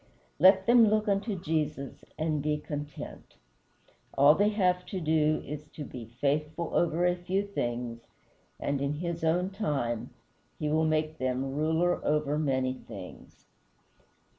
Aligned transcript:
Let 0.39 0.65
them 0.65 0.87
look 0.87 1.07
unto 1.07 1.35
Jesus, 1.39 2.03
and 2.17 2.41
be 2.41 2.57
content. 2.57 3.35
All 4.17 4.33
they 4.33 4.49
have 4.49 4.83
to 4.87 4.99
do 4.99 5.43
is 5.45 5.67
to 5.75 5.83
be 5.85 6.07
"faithful 6.19 6.71
over 6.73 7.05
a 7.05 7.15
few 7.15 7.45
things," 7.45 8.07
and 8.59 8.81
in 8.81 8.93
his 8.95 9.23
own 9.23 9.51
time 9.51 10.09
he 10.57 10.69
will 10.69 10.85
make 10.87 11.19
them 11.19 11.53
"ruler 11.53 12.03
over 12.03 12.39
many 12.39 12.73
things." 12.73 13.45